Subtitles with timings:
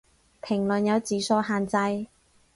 [0.41, 2.07] 評論有字數限制